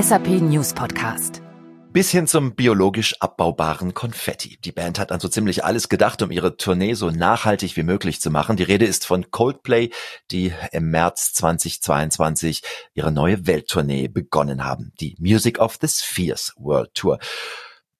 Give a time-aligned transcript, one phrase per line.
[0.00, 1.42] SAP News Podcast.
[1.92, 4.56] Bis hin zum biologisch abbaubaren Konfetti.
[4.64, 8.20] Die Band hat an so ziemlich alles gedacht, um ihre Tournee so nachhaltig wie möglich
[8.20, 8.56] zu machen.
[8.56, 9.90] Die Rede ist von Coldplay,
[10.30, 12.62] die im März 2022
[12.94, 14.92] ihre neue Welttournee begonnen haben.
[15.00, 17.18] Die Music of the Spheres World Tour.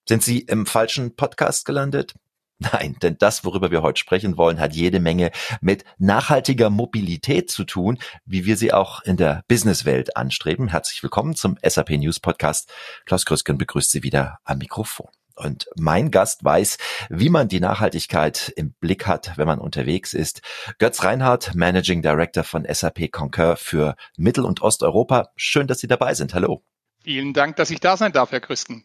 [0.09, 2.15] Sind Sie im falschen Podcast gelandet?
[2.61, 5.31] Nein, denn das, worüber wir heute sprechen wollen, hat jede Menge
[5.63, 10.69] mit nachhaltiger Mobilität zu tun, wie wir sie auch in der Businesswelt anstreben.
[10.69, 12.71] Herzlich willkommen zum SAP News Podcast.
[13.07, 15.09] Klaus Krüsken begrüßt Sie wieder am Mikrofon.
[15.37, 16.77] Und mein Gast weiß,
[17.09, 20.43] wie man die Nachhaltigkeit im Blick hat, wenn man unterwegs ist.
[20.79, 25.31] Götz Reinhardt, Managing Director von SAP Concur für Mittel- und Osteuropa.
[25.35, 26.35] Schön, dass Sie dabei sind.
[26.35, 26.63] Hallo.
[27.03, 28.85] Vielen Dank, dass ich da sein darf, Herr Krüsten.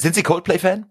[0.00, 0.89] Sind Sie Coldplay-Fan?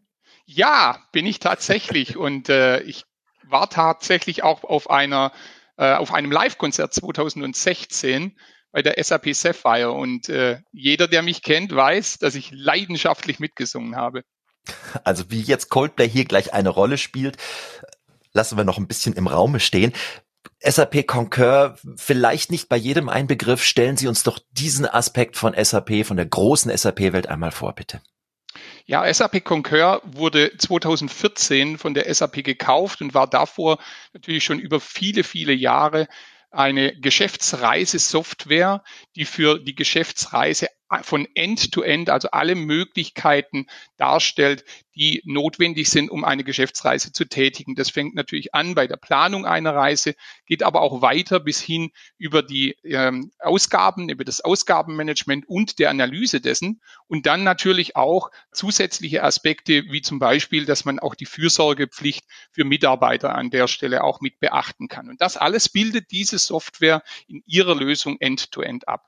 [0.51, 2.17] Ja, bin ich tatsächlich.
[2.17, 3.03] Und äh, ich
[3.43, 5.31] war tatsächlich auch auf einer
[5.77, 8.35] äh, auf einem Live-Konzert 2016
[8.71, 9.91] bei der SAP Sapphire.
[9.91, 14.23] Und äh, jeder, der mich kennt, weiß, dass ich leidenschaftlich mitgesungen habe.
[15.03, 17.37] Also wie jetzt Coldplay hier gleich eine Rolle spielt,
[18.33, 19.93] lassen wir noch ein bisschen im Raume stehen.
[20.61, 25.53] SAP Concur, vielleicht nicht bei jedem ein Begriff, stellen Sie uns doch diesen Aspekt von
[25.53, 28.01] SAP, von der großen SAP-Welt einmal vor, bitte.
[28.89, 33.77] Ja, SAP Concur wurde 2014 von der SAP gekauft und war davor
[34.13, 36.07] natürlich schon über viele, viele Jahre
[36.49, 38.83] eine Geschäftsreisesoftware,
[39.15, 40.69] die für die Geschäftsreise
[41.01, 44.65] von End-to-End, -End, also alle Möglichkeiten darstellt,
[44.95, 47.75] die notwendig sind, um eine Geschäftsreise zu tätigen.
[47.75, 50.15] Das fängt natürlich an bei der Planung einer Reise,
[50.45, 55.89] geht aber auch weiter bis hin über die ähm, Ausgaben, über das Ausgabenmanagement und der
[55.89, 61.25] Analyse dessen und dann natürlich auch zusätzliche Aspekte, wie zum Beispiel, dass man auch die
[61.25, 65.07] Fürsorgepflicht für Mitarbeiter an der Stelle auch mit beachten kann.
[65.07, 69.05] Und das alles bildet diese Software in ihrer Lösung End-to-End -End ab.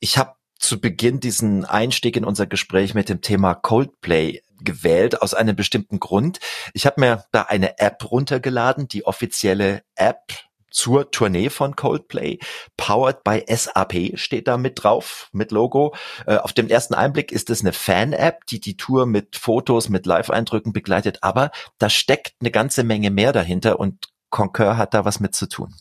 [0.00, 5.34] Ich habe zu Beginn diesen Einstieg in unser Gespräch mit dem Thema Coldplay gewählt aus
[5.34, 6.38] einem bestimmten Grund.
[6.72, 10.32] Ich habe mir da eine App runtergeladen, die offizielle App
[10.70, 12.38] zur Tournee von Coldplay.
[12.76, 15.94] Powered by SAP steht da mit drauf, mit Logo.
[16.26, 20.06] Äh, auf dem ersten Einblick ist es eine Fan-App, die die Tour mit Fotos, mit
[20.06, 21.18] Live-Eindrücken begleitet.
[21.22, 25.46] Aber da steckt eine ganze Menge mehr dahinter und Concur hat da was mit zu
[25.46, 25.74] tun.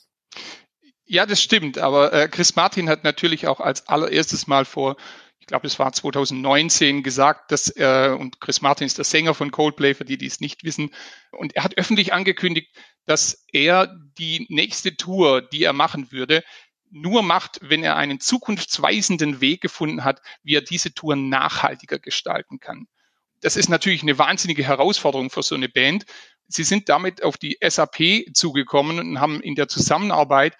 [1.12, 1.78] Ja, das stimmt.
[1.78, 4.96] Aber äh, Chris Martin hat natürlich auch als allererstes Mal vor,
[5.42, 9.52] ich glaube, es war 2019 gesagt, dass äh, und Chris Martin ist der Sänger von
[9.52, 10.90] Coldplay, für die, die es nicht wissen,
[11.34, 12.74] und er hat öffentlich angekündigt,
[13.08, 16.46] dass er die nächste Tour, die er machen würde,
[16.90, 22.62] nur macht, wenn er einen zukunftsweisenden Weg gefunden hat, wie er diese Tour nachhaltiger gestalten
[22.62, 22.88] kann.
[23.42, 26.06] Das ist natürlich eine wahnsinnige Herausforderung für so eine Band.
[26.48, 30.56] Sie sind damit auf die SAP zugekommen und haben in der Zusammenarbeit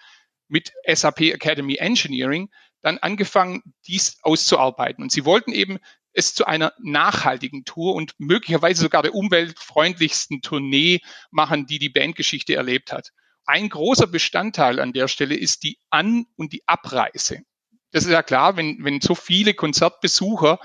[0.52, 2.50] mit SAP Academy Engineering
[2.82, 5.02] dann angefangen, dies auszuarbeiten.
[5.02, 5.78] Und sie wollten eben
[6.12, 12.54] es zu einer nachhaltigen Tour und möglicherweise sogar der umweltfreundlichsten Tournee machen, die die Bandgeschichte
[12.54, 13.12] erlebt hat.
[13.46, 17.40] Ein großer Bestandteil an der Stelle ist die An- und die Abreise.
[17.90, 20.58] Das ist ja klar, wenn, wenn so viele Konzertbesucher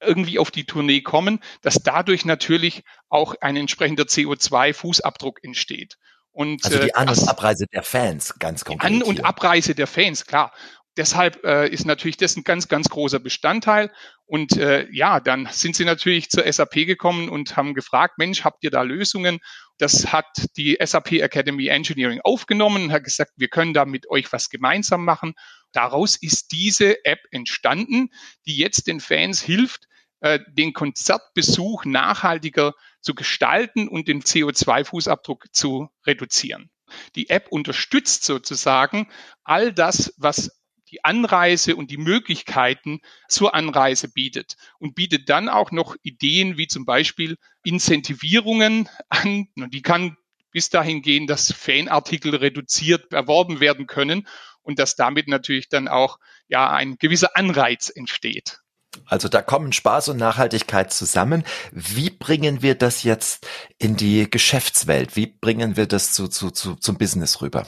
[0.00, 5.96] irgendwie auf die Tournee kommen, dass dadurch natürlich auch ein entsprechender CO2-Fußabdruck entsteht.
[6.38, 8.88] Und, also die äh, An- und Abreise der Fans, ganz konkret.
[8.88, 10.52] An- und Abreise der Fans, klar.
[10.96, 13.90] Deshalb äh, ist natürlich das ein ganz, ganz großer Bestandteil.
[14.24, 18.62] Und äh, ja, dann sind sie natürlich zur SAP gekommen und haben gefragt, Mensch, habt
[18.62, 19.40] ihr da Lösungen?
[19.78, 24.32] Das hat die SAP Academy Engineering aufgenommen und hat gesagt, wir können da mit euch
[24.32, 25.34] was gemeinsam machen.
[25.72, 28.10] Daraus ist diese App entstanden,
[28.46, 29.88] die jetzt den Fans hilft,
[30.20, 32.74] äh, den Konzertbesuch nachhaltiger
[33.08, 36.68] zu gestalten und den CO2-Fußabdruck zu reduzieren.
[37.14, 39.10] Die App unterstützt sozusagen
[39.44, 40.60] all das, was
[40.90, 46.66] die Anreise und die Möglichkeiten zur Anreise bietet und bietet dann auch noch Ideen wie
[46.66, 49.48] zum Beispiel Incentivierungen an.
[49.56, 50.18] Und die kann
[50.50, 54.28] bis dahin gehen, dass Fanartikel reduziert erworben werden können
[54.60, 58.60] und dass damit natürlich dann auch ja ein gewisser Anreiz entsteht.
[59.06, 61.44] Also da kommen Spaß und Nachhaltigkeit zusammen.
[61.72, 63.46] Wie bringen wir das jetzt
[63.78, 65.16] in die Geschäftswelt?
[65.16, 67.66] Wie bringen wir das zu, zu, zu, zum Business rüber?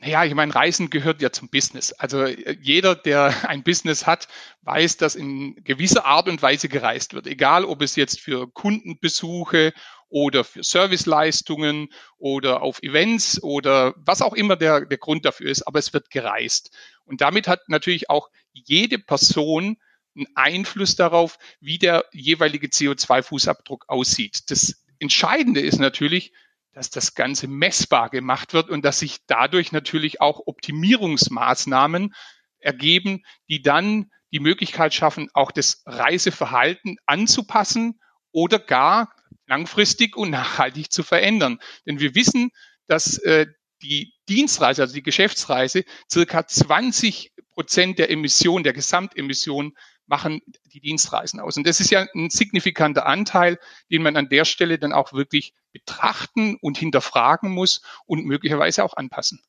[0.00, 1.92] Naja, ich meine, Reisen gehört ja zum Business.
[1.92, 4.28] Also äh, jeder, der ein Business hat,
[4.62, 7.26] weiß, dass in gewisser Art und Weise gereist wird.
[7.26, 9.72] Egal, ob es jetzt für Kundenbesuche
[10.08, 15.66] oder für Serviceleistungen oder auf Events oder was auch immer der, der Grund dafür ist,
[15.66, 16.70] aber es wird gereist.
[17.04, 19.78] Und damit hat natürlich auch jede Person
[20.18, 24.50] einen Einfluss darauf, wie der jeweilige CO2-Fußabdruck aussieht.
[24.50, 26.32] Das Entscheidende ist natürlich,
[26.72, 32.14] dass das Ganze messbar gemacht wird und dass sich dadurch natürlich auch Optimierungsmaßnahmen
[32.60, 38.00] ergeben, die dann die Möglichkeit schaffen, auch das Reiseverhalten anzupassen
[38.30, 39.12] oder gar
[39.46, 41.58] langfristig und nachhaltig zu verändern.
[41.86, 42.50] Denn wir wissen,
[42.86, 43.46] dass äh,
[43.82, 49.76] die Dienstreise, also die Geschäftsreise, circa 20 Prozent der Emission, der Gesamtemission
[50.08, 50.40] machen
[50.72, 51.56] die Dienstreisen aus.
[51.56, 53.58] Und das ist ja ein signifikanter Anteil,
[53.90, 58.96] den man an der Stelle dann auch wirklich betrachten und hinterfragen muss und möglicherweise auch
[58.96, 59.40] anpassen.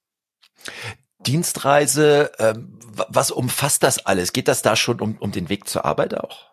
[1.19, 2.79] Dienstreise, ähm,
[3.09, 4.33] was umfasst das alles?
[4.33, 6.49] Geht das da schon um, um den Weg zur Arbeit auch?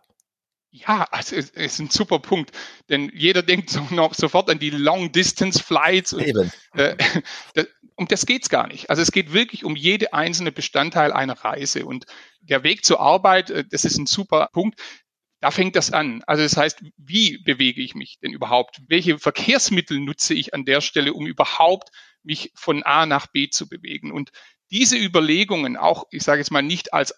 [0.70, 2.50] Ja, also es ist ein super Punkt,
[2.90, 6.12] denn jeder denkt so noch sofort an die Long Distance Flights.
[6.12, 6.52] Und.
[6.74, 6.96] Äh,
[7.96, 8.90] um das geht's gar nicht.
[8.90, 12.04] Also es geht wirklich um jede einzelne Bestandteil einer Reise und
[12.46, 14.80] der Weg zur Arbeit, äh, das ist ein super Punkt.
[15.40, 16.22] Da fängt das an.
[16.26, 18.80] Also das heißt, wie bewege ich mich denn überhaupt?
[18.88, 21.90] Welche Verkehrsmittel nutze ich an der Stelle, um überhaupt
[22.22, 24.12] mich von A nach B zu bewegen?
[24.12, 24.30] Und
[24.70, 27.14] diese Überlegungen, auch ich sage jetzt mal nicht als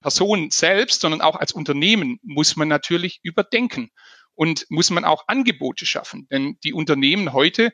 [0.00, 3.90] Person selbst, sondern auch als Unternehmen muss man natürlich überdenken
[4.34, 6.28] und muss man auch Angebote schaffen.
[6.30, 7.72] Denn die Unternehmen heute,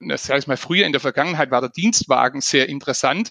[0.00, 3.30] das heißt mal früher in der Vergangenheit war der Dienstwagen sehr interessant.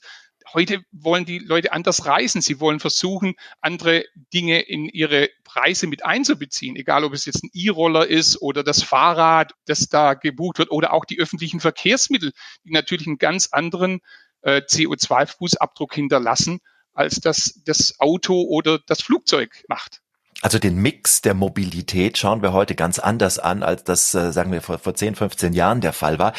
[0.54, 2.42] Heute wollen die Leute anders reisen.
[2.42, 6.76] Sie wollen versuchen, andere Dinge in ihre Preise mit einzubeziehen.
[6.76, 10.94] Egal, ob es jetzt ein E-Roller ist oder das Fahrrad, das da gebucht wird oder
[10.94, 12.32] auch die öffentlichen Verkehrsmittel,
[12.66, 14.02] die natürlich einen ganz anderen
[14.42, 16.60] äh, CO2-Fußabdruck hinterlassen
[16.94, 20.02] als das das Auto oder das Flugzeug macht.
[20.42, 24.52] Also den Mix der Mobilität schauen wir heute ganz anders an, als das, äh, sagen
[24.52, 26.34] wir, vor, vor 10, 15 Jahren der Fall war.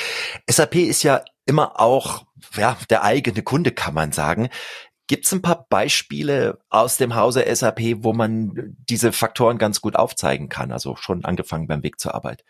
[0.49, 2.27] SAP ist ja immer auch
[2.57, 4.49] ja, der eigene Kunde, kann man sagen.
[5.07, 9.97] Gibt es ein paar Beispiele aus dem Hause SAP, wo man diese Faktoren ganz gut
[9.97, 10.73] aufzeigen kann?
[10.73, 12.45] Also schon angefangen beim Weg zur Arbeit.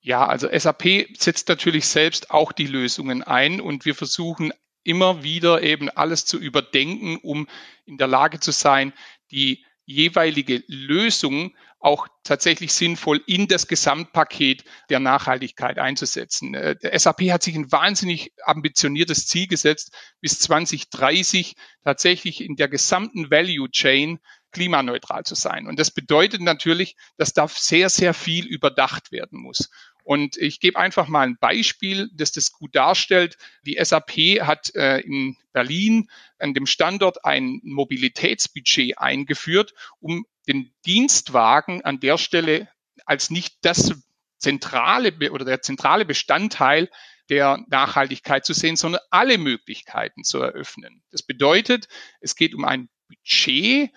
[0.00, 5.62] Ja, also SAP setzt natürlich selbst auch die Lösungen ein und wir versuchen immer wieder
[5.62, 7.48] eben alles zu überdenken, um
[7.86, 8.92] in der Lage zu sein,
[9.30, 16.54] die jeweilige Lösung auch tatsächlich sinnvoll in das Gesamtpaket der Nachhaltigkeit einzusetzen.
[16.54, 22.68] Äh, der SAP hat sich ein wahnsinnig ambitioniertes Ziel gesetzt, bis 2030 tatsächlich in der
[22.68, 24.18] gesamten Value Chain
[24.50, 25.66] klimaneutral zu sein.
[25.66, 29.68] Und das bedeutet natürlich, dass da sehr, sehr viel überdacht werden muss.
[30.04, 33.36] Und ich gebe einfach mal ein Beispiel, das das gut darstellt.
[33.66, 36.08] Die SAP hat äh, in Berlin
[36.38, 42.68] an dem Standort ein Mobilitätsbudget eingeführt, um den Dienstwagen an der Stelle
[43.06, 43.94] als nicht das
[44.38, 46.90] zentrale oder der zentrale Bestandteil
[47.30, 51.02] der Nachhaltigkeit zu sehen, sondern alle Möglichkeiten zu eröffnen.
[51.10, 51.88] Das bedeutet,
[52.20, 53.90] es geht um ein Budget,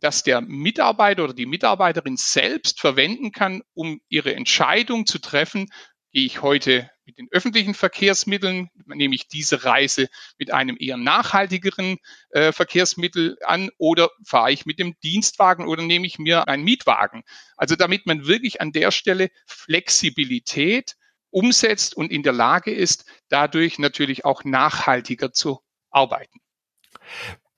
[0.00, 5.68] dass der Mitarbeiter oder die Mitarbeiterin selbst verwenden kann, um ihre Entscheidung zu treffen,
[6.12, 10.08] gehe ich heute mit den öffentlichen Verkehrsmitteln, nehme ich diese Reise
[10.38, 11.98] mit einem eher nachhaltigeren
[12.30, 17.22] äh, Verkehrsmittel an oder fahre ich mit dem Dienstwagen oder nehme ich mir einen Mietwagen.
[17.56, 20.96] Also damit man wirklich an der Stelle Flexibilität
[21.30, 25.60] umsetzt und in der Lage ist, dadurch natürlich auch nachhaltiger zu
[25.90, 26.40] arbeiten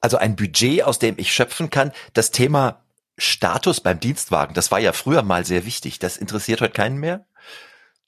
[0.04, 1.90] also ein Budget, aus dem ich schöpfen kann.
[2.12, 2.84] Das Thema
[3.16, 5.98] Status beim Dienstwagen, das war ja früher mal sehr wichtig.
[5.98, 7.26] Das interessiert heute keinen mehr?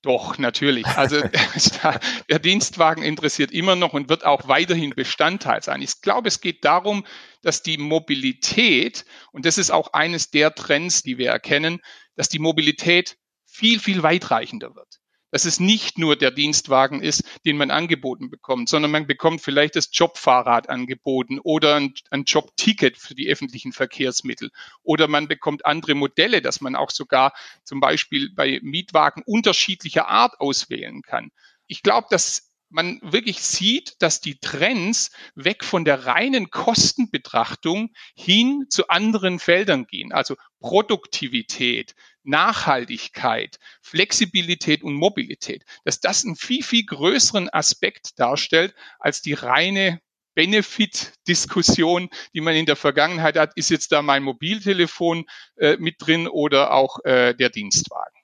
[0.02, 0.86] Doch, natürlich.
[0.86, 1.20] Also
[2.30, 5.82] der Dienstwagen interessiert immer noch und wird auch weiterhin Bestandteil sein.
[5.82, 7.04] Ich glaube, es geht darum,
[7.42, 11.80] dass die Mobilität, und das ist auch eines der Trends, die wir erkennen,
[12.14, 17.56] dass die Mobilität viel, viel weitreichender wird dass es nicht nur der Dienstwagen ist, den
[17.56, 23.14] man angeboten bekommt, sondern man bekommt vielleicht das Jobfahrrad angeboten oder ein, ein Jobticket für
[23.14, 24.50] die öffentlichen Verkehrsmittel
[24.82, 27.32] oder man bekommt andere Modelle, dass man auch sogar
[27.64, 31.30] zum Beispiel bei Mietwagen unterschiedlicher Art auswählen kann.
[31.66, 38.66] Ich glaube, dass man wirklich sieht, dass die Trends weg von der reinen Kostenbetrachtung hin
[38.68, 41.94] zu anderen Feldern gehen, also Produktivität,
[42.26, 50.00] Nachhaltigkeit, Flexibilität und Mobilität, dass das einen viel, viel größeren Aspekt darstellt als die reine
[50.34, 53.56] Benefit-Diskussion, die man in der Vergangenheit hat.
[53.56, 55.24] Ist jetzt da mein Mobiltelefon
[55.56, 58.20] äh, mit drin oder auch äh, der Dienstwagen?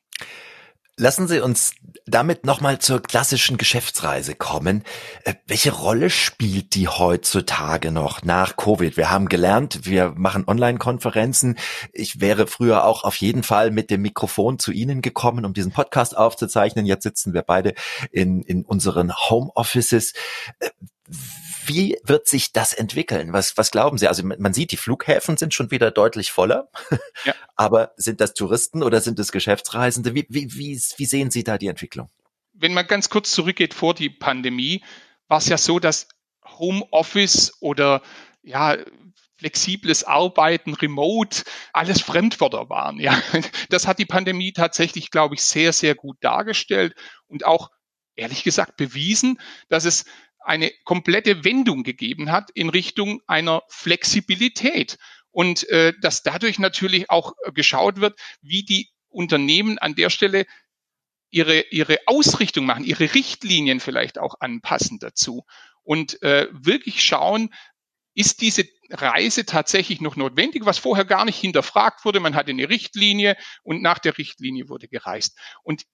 [0.97, 1.75] Lassen Sie uns
[2.07, 4.85] damit nochmal zur klassischen Geschäftsreise kommen.
[5.25, 8.97] Äh, welche Rolle spielt die heutzutage noch nach Covid?
[8.97, 11.59] Wir haben gelernt, wir machen Online-Konferenzen.
[11.93, 15.73] Ich wäre früher auch auf jeden Fall mit dem Mikrofon zu Ihnen gekommen, um diesen
[15.73, 16.87] Podcast aufzuzeichnen.
[16.87, 17.75] Jetzt sitzen wir beide
[18.11, 20.13] in, in unseren Homeoffices.
[21.65, 23.33] Wie wird sich das entwickeln?
[23.33, 24.09] Was, was glauben Sie?
[24.09, 26.69] Also man sieht, die Flughäfen sind schon wieder deutlich voller.
[27.25, 27.35] Ja.
[27.57, 30.15] Aber sind das Touristen oder sind es Geschäftsreisende?
[30.15, 32.11] Wie, wie, wie, wie sehen Sie da die Entwicklung?
[32.53, 34.85] Wenn man ganz kurz zurückgeht vor die Pandemie,
[35.29, 36.09] war es ja so, dass
[36.45, 38.03] Homeoffice oder
[38.43, 38.77] ja,
[39.43, 41.43] flexibles Arbeiten, Remote,
[41.73, 43.01] alles Fremdwörter waren.
[43.01, 43.21] Ja,
[43.71, 46.95] das hat die Pandemie tatsächlich, glaube ich, sehr, sehr gut dargestellt
[47.27, 47.71] und auch
[48.15, 50.05] ehrlich gesagt bewiesen, dass es
[50.45, 54.99] eine komplette Wendung gegeben hat in Richtung einer Flexibilität
[55.31, 60.47] und äh, dass dadurch natürlich auch geschaut wird, wie die Unternehmen an der Stelle
[61.31, 65.45] ihre, ihre Ausrichtung machen, ihre Richtlinien vielleicht auch anpassen dazu
[65.83, 67.51] und äh, wirklich schauen,
[68.15, 72.21] ist diese Reise tatsächlich noch notwendig, was vorher gar nicht hinterfragt wurde.
[72.21, 75.39] Man hatte eine Richtlinie und nach der Richtlinie wurde gereist.
[75.63, 75.85] Und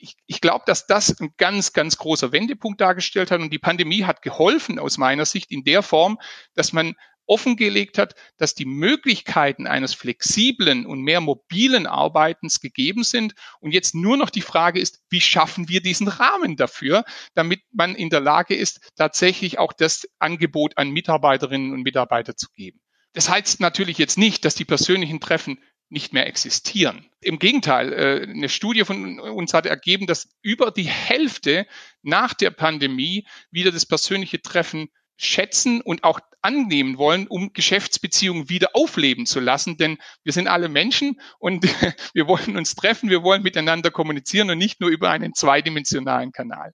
[0.00, 4.04] ich, ich glaube, dass das ein ganz, ganz großer Wendepunkt dargestellt hat und die Pandemie
[4.04, 6.18] hat geholfen aus meiner Sicht in der Form,
[6.54, 6.94] dass man
[7.26, 13.34] offengelegt hat, dass die Möglichkeiten eines flexiblen und mehr mobilen Arbeitens gegeben sind.
[13.60, 17.94] Und jetzt nur noch die Frage ist, wie schaffen wir diesen Rahmen dafür, damit man
[17.94, 22.80] in der Lage ist, tatsächlich auch das Angebot an Mitarbeiterinnen und Mitarbeiter zu geben.
[23.12, 27.08] Das heißt natürlich jetzt nicht, dass die persönlichen Treffen nicht mehr existieren.
[27.20, 31.66] Im Gegenteil, äh, eine Studie von uns hat ergeben, dass über die Hälfte
[32.02, 38.70] nach der Pandemie wieder das persönliche Treffen schätzen und auch annehmen wollen, um Geschäftsbeziehungen wieder
[38.74, 39.76] aufleben zu lassen.
[39.76, 41.64] Denn wir sind alle Menschen und
[42.14, 46.72] wir wollen uns treffen, wir wollen miteinander kommunizieren und nicht nur über einen zweidimensionalen Kanal.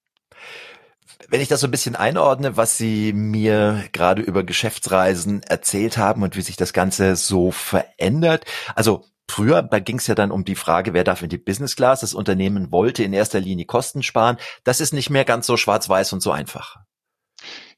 [1.29, 6.23] Wenn ich das so ein bisschen einordne, was Sie mir gerade über Geschäftsreisen erzählt haben
[6.23, 8.45] und wie sich das Ganze so verändert.
[8.75, 11.75] Also Früher, da ging es ja dann um die Frage, wer darf in die Business
[11.75, 12.01] Class.
[12.01, 14.37] Das Unternehmen wollte in erster Linie Kosten sparen.
[14.63, 16.77] Das ist nicht mehr ganz so schwarz-weiß und so einfach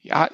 [0.05, 0.29] ja,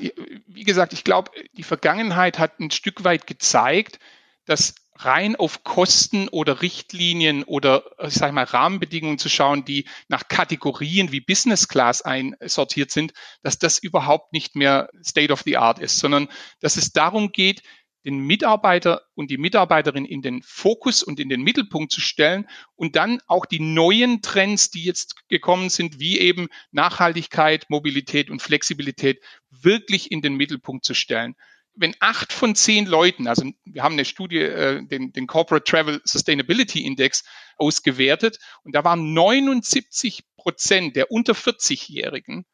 [0.47, 3.99] wie gesagt, ich glaube, die Vergangenheit hat ein Stück weit gezeigt,
[4.45, 10.27] dass rein auf Kosten oder Richtlinien oder ich sage mal Rahmenbedingungen zu schauen, die nach
[10.27, 15.79] Kategorien wie Business Class einsortiert sind, dass das überhaupt nicht mehr State of the Art
[15.79, 16.27] ist, sondern
[16.59, 17.63] dass es darum geht,
[18.05, 22.95] den Mitarbeiter und die Mitarbeiterin in den Fokus und in den Mittelpunkt zu stellen und
[22.95, 29.21] dann auch die neuen Trends, die jetzt gekommen sind, wie eben Nachhaltigkeit, Mobilität und Flexibilität,
[29.49, 31.35] wirklich in den Mittelpunkt zu stellen.
[31.73, 36.01] Wenn acht von zehn Leuten, also wir haben eine Studie, äh, den, den Corporate Travel
[36.03, 37.23] Sustainability Index
[37.57, 42.45] ausgewertet und da waren 79 Prozent der unter 40-Jährigen,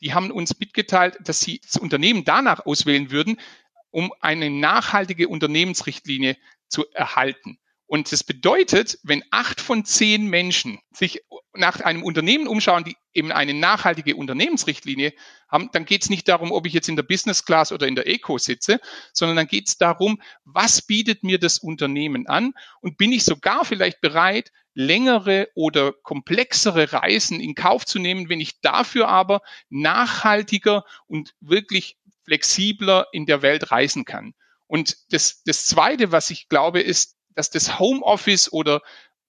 [0.00, 3.40] die haben uns mitgeteilt, dass sie das Unternehmen danach auswählen würden,
[3.90, 6.36] um eine nachhaltige Unternehmensrichtlinie
[6.68, 7.58] zu erhalten.
[7.86, 11.22] Und das bedeutet, wenn acht von zehn Menschen sich
[11.54, 15.12] nach einem Unternehmen umschauen, die eben eine nachhaltige Unternehmensrichtlinie
[15.48, 17.96] haben, dann geht es nicht darum, ob ich jetzt in der Business Class oder in
[17.96, 18.80] der Eco sitze,
[19.12, 23.64] sondern dann geht es darum, was bietet mir das Unternehmen an und bin ich sogar
[23.64, 30.84] vielleicht bereit, längere oder komplexere Reisen in Kauf zu nehmen, wenn ich dafür aber nachhaltiger
[31.08, 34.34] und wirklich flexibler in der Welt reisen kann.
[34.68, 38.82] Und das, das Zweite, was ich glaube, ist, dass das Homeoffice oder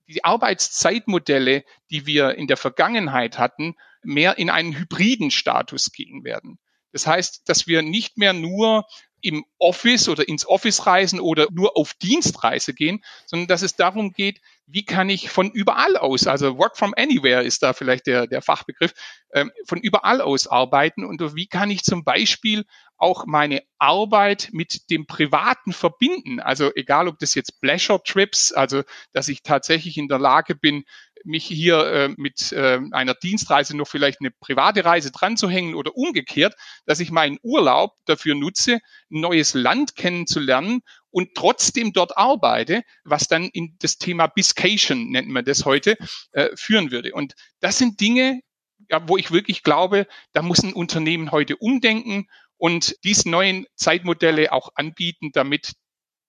[0.10, 6.60] die Arbeitszeitmodelle, die wir in der Vergangenheit hatten, mehr in einen hybriden Status gehen werden.
[6.92, 8.86] Das heißt, dass wir nicht mehr nur
[9.22, 14.12] im Office oder ins Office reisen oder nur auf Dienstreise gehen, sondern dass es darum
[14.12, 18.28] geht, wie kann ich von überall aus, also Work from Anywhere ist da vielleicht der,
[18.28, 18.94] der Fachbegriff,
[19.34, 22.66] ähm, von überall aus arbeiten und wie kann ich zum Beispiel
[23.00, 26.40] auch meine Arbeit mit dem Privaten verbinden.
[26.40, 28.84] Also egal, ob das jetzt Pleasure Trips, also
[29.14, 30.84] dass ich tatsächlich in der Lage bin,
[31.24, 35.76] mich hier äh, mit äh, einer Dienstreise noch vielleicht eine private Reise dran zu hängen
[35.76, 38.80] oder umgekehrt, dass ich meinen Urlaub dafür nutze,
[39.12, 45.30] ein neues Land kennenzulernen und trotzdem dort arbeite, was dann in das Thema Biscation, nennt
[45.30, 45.98] man das heute,
[46.32, 47.14] äh, führen würde.
[47.14, 48.42] Und das sind Dinge,
[48.90, 54.52] ja, wo ich wirklich glaube, da muss ein Unternehmen heute umdenken und diese neuen Zeitmodelle
[54.52, 55.74] auch anbieten, damit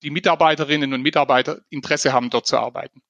[0.03, 3.03] die Mitarbeiterinnen und Mitarbeiter Interesse haben, dort zu arbeiten.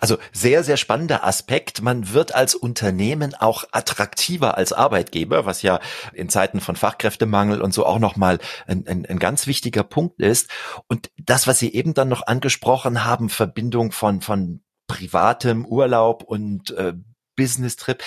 [0.00, 1.82] Also sehr, sehr spannender Aspekt.
[1.82, 5.80] Man wird als Unternehmen auch attraktiver als Arbeitgeber, was ja
[6.12, 10.50] in Zeiten von Fachkräftemangel und so auch nochmal ein, ein, ein ganz wichtiger Punkt ist.
[10.86, 16.70] Und das, was Sie eben dann noch angesprochen haben, Verbindung von, von privatem Urlaub und
[16.72, 16.94] äh,
[17.36, 18.02] Business-Trip,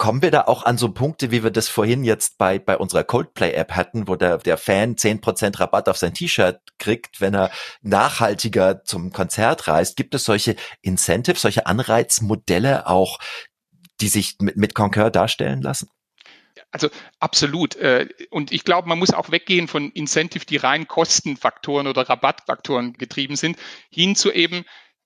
[0.00, 3.04] Kommen wir da auch an so Punkte, wie wir das vorhin jetzt bei, bei unserer
[3.04, 7.50] Coldplay-App hatten, wo der, der Fan zehn Prozent Rabatt auf sein T-Shirt kriegt, wenn er
[7.82, 9.98] nachhaltiger zum Konzert reist?
[9.98, 13.18] Gibt es solche Incentives, solche Anreizmodelle auch,
[14.00, 15.90] die sich mit, mit Concur darstellen lassen?
[16.70, 16.88] Also
[17.18, 17.76] absolut.
[17.76, 22.94] Äh, und ich glaube, man muss auch weggehen von Incentive, die rein Kostenfaktoren oder Rabattfaktoren
[22.94, 23.58] getrieben sind,
[23.90, 24.64] hin zu eben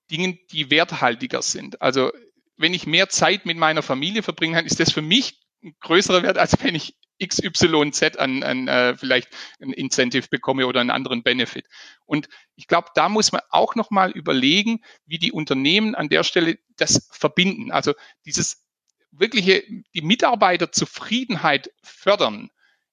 [0.09, 1.81] Dingen, die werthaltiger sind.
[1.81, 2.13] Also
[2.57, 6.23] wenn ich mehr Zeit mit meiner Familie verbringen kann, ist das für mich ein größerer
[6.23, 9.29] Wert, als wenn ich XYZ an, an äh, vielleicht
[9.61, 11.67] ein Incentive bekomme oder einen anderen Benefit.
[12.05, 16.57] Und ich glaube, da muss man auch nochmal überlegen, wie die Unternehmen an der Stelle
[16.75, 17.71] das verbinden.
[17.71, 17.93] Also
[18.25, 18.65] dieses
[19.11, 22.49] wirkliche, die Mitarbeiterzufriedenheit fördern,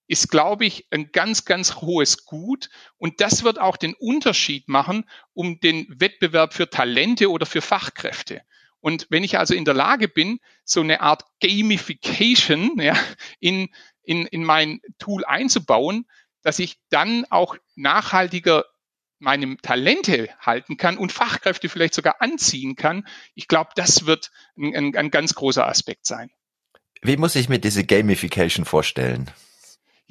[0.06, 2.68] ist, glaube ich, ein ganz, ganz hohes Gut.
[2.98, 8.42] Und das wird auch den Unterschied machen um den Wettbewerb für Talente oder für Fachkräfte.
[8.82, 12.96] Und wenn ich also in der Lage bin, so eine Art Gamification ja,
[13.40, 13.68] in,
[14.02, 16.04] in, in mein Tool einzubauen,
[16.42, 18.64] dass ich dann auch nachhaltiger
[19.20, 23.06] meine Talente halten kann und Fachkräfte vielleicht sogar anziehen kann.
[23.36, 26.30] Ich glaube, das wird ein, ein, ein ganz großer Aspekt sein.
[27.02, 29.30] Wie muss ich mir diese Gamification vorstellen?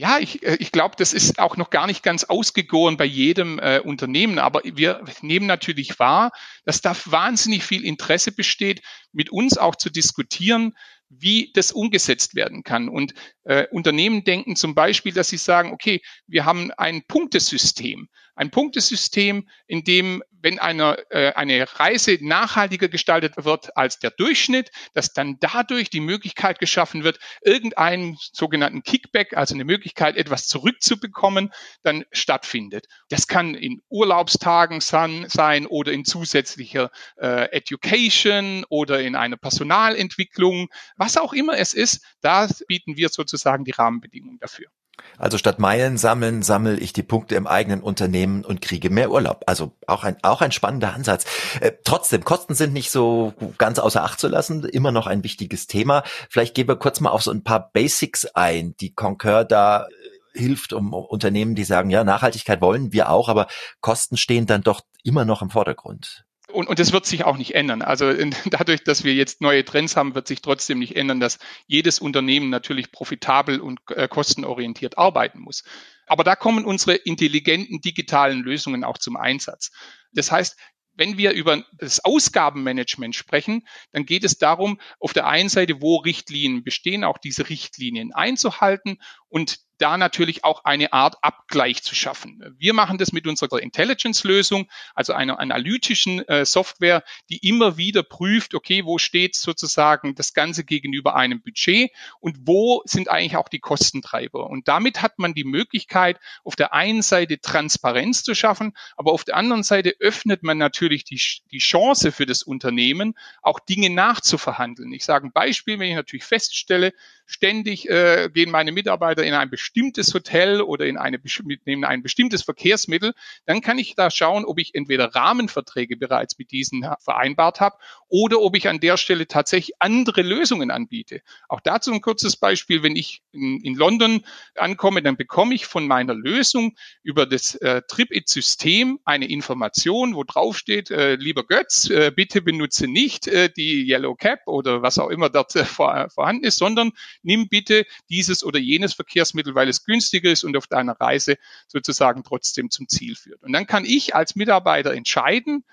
[0.01, 3.59] Ja, ich, äh, ich glaube, das ist auch noch gar nicht ganz ausgegoren bei jedem
[3.59, 6.31] äh, Unternehmen, aber wir nehmen natürlich wahr,
[6.65, 8.81] dass da wahnsinnig viel Interesse besteht,
[9.11, 10.73] mit uns auch zu diskutieren,
[11.09, 12.89] wie das umgesetzt werden kann.
[12.89, 18.07] Und äh, Unternehmen denken zum Beispiel, dass sie sagen, okay, wir haben ein Punktesystem.
[18.35, 24.71] Ein Punktesystem, in dem, wenn eine, äh, eine Reise nachhaltiger gestaltet wird als der Durchschnitt,
[24.93, 31.51] dass dann dadurch die Möglichkeit geschaffen wird, irgendeinen sogenannten Kickback, also eine Möglichkeit, etwas zurückzubekommen,
[31.83, 32.87] dann stattfindet.
[33.09, 40.69] Das kann in Urlaubstagen sein, sein oder in zusätzlicher äh, Education oder in einer Personalentwicklung
[40.97, 44.67] was auch immer es ist, da bieten wir sozusagen die Rahmenbedingungen dafür.
[45.17, 49.43] Also statt Meilen sammeln, sammle ich die Punkte im eigenen Unternehmen und kriege mehr Urlaub.
[49.45, 51.25] Also auch ein, auch ein spannender Ansatz.
[51.59, 55.67] Äh, trotzdem, Kosten sind nicht so ganz außer Acht zu lassen, immer noch ein wichtiges
[55.67, 56.03] Thema.
[56.29, 60.39] Vielleicht gehen wir kurz mal auf so ein paar Basics ein, die Concur da äh,
[60.39, 63.47] hilft, um Unternehmen, die sagen, ja, Nachhaltigkeit wollen wir auch, aber
[63.81, 66.25] Kosten stehen dann doch immer noch im Vordergrund.
[66.51, 67.81] Und, und das wird sich auch nicht ändern.
[67.81, 71.39] Also in, dadurch, dass wir jetzt neue Trends haben, wird sich trotzdem nicht ändern, dass
[71.67, 75.63] jedes Unternehmen natürlich profitabel und äh, kostenorientiert arbeiten muss.
[76.07, 79.71] Aber da kommen unsere intelligenten digitalen Lösungen auch zum Einsatz.
[80.11, 80.57] Das heißt,
[80.93, 85.97] wenn wir über das Ausgabenmanagement sprechen, dann geht es darum, auf der einen Seite, wo
[85.97, 88.97] Richtlinien bestehen, auch diese Richtlinien einzuhalten
[89.29, 92.55] und da natürlich auch eine Art Abgleich zu schaffen.
[92.57, 98.53] Wir machen das mit unserer Intelligence-Lösung, also einer analytischen äh, Software, die immer wieder prüft,
[98.53, 103.59] okay, wo steht sozusagen das Ganze gegenüber einem Budget und wo sind eigentlich auch die
[103.59, 104.47] Kostentreiber.
[104.49, 109.23] Und damit hat man die Möglichkeit, auf der einen Seite Transparenz zu schaffen, aber auf
[109.23, 114.93] der anderen Seite öffnet man natürlich die, die Chance für das Unternehmen, auch Dinge nachzuverhandeln.
[114.93, 116.93] Ich sage ein Beispiel, wenn ich natürlich feststelle,
[117.25, 119.70] ständig äh, gehen meine Mitarbeiter in ein bestimmtes
[120.13, 121.19] Hotel oder in eine,
[121.65, 123.13] nehmen ein bestimmtes Verkehrsmittel,
[123.45, 127.77] dann kann ich da schauen, ob ich entweder Rahmenverträge bereits mit diesen vereinbart habe
[128.11, 131.21] oder ob ich an der Stelle tatsächlich andere Lösungen anbiete.
[131.47, 132.83] Auch dazu ein kurzes Beispiel.
[132.83, 137.81] Wenn ich in, in London ankomme, dann bekomme ich von meiner Lösung über das äh,
[137.87, 143.87] Trip-It-System eine Information, wo drauf steht, äh, lieber Götz, äh, bitte benutze nicht äh, die
[143.89, 146.91] Yellow Cap oder was auch immer dort äh, vor, vorhanden ist, sondern
[147.23, 151.37] nimm bitte dieses oder jenes Verkehrsmittel, weil es günstiger ist und auf deiner Reise
[151.69, 153.41] sozusagen trotzdem zum Ziel führt.
[153.41, 155.63] Und dann kann ich als Mitarbeiter entscheiden,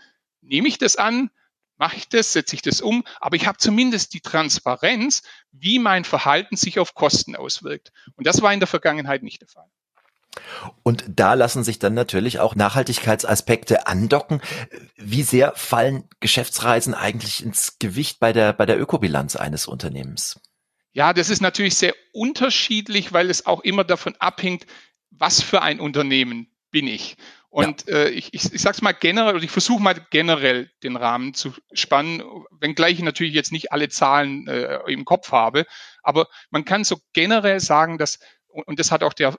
[0.41, 1.31] nehme ich das an,
[1.79, 6.05] mache ich das, setze ich das um, aber ich habe zumindest die Transparenz, wie mein
[6.05, 7.93] Verhalten sich auf Kosten auswirkt.
[8.17, 9.69] Und das war in der Vergangenheit nicht der Fall.
[10.83, 14.41] Und da lassen sich dann natürlich auch Nachhaltigkeitsaspekte andocken.
[14.97, 20.41] Wie sehr fallen Geschäftsreisen eigentlich ins Gewicht bei der, bei der Ökobilanz eines Unternehmens?
[20.93, 24.67] Ja, das ist natürlich sehr unterschiedlich, weil es auch immer davon abhängt,
[25.11, 27.17] was für ein Unternehmen bin ich.
[27.51, 27.95] Und ja.
[27.95, 31.33] äh, ich, ich, ich sage es mal generell, oder ich versuche mal generell den Rahmen
[31.33, 35.65] zu spannen, wenngleich ich natürlich jetzt nicht alle Zahlen äh, im Kopf habe.
[36.03, 39.35] Aber man kann so generell sagen, dass, und das hat auch der